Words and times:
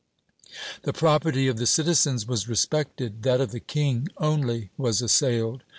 The 0.81 0.93
property 0.93 1.47
of 1.47 1.57
the 1.57 1.67
citizens 1.67 2.25
was 2.27 2.49
respected 2.49 3.21
that 3.21 3.39
of 3.39 3.51
the 3.51 3.59
King 3.59 4.07
only 4.17 4.71
was 4.75 4.99
assailed. 5.03 5.61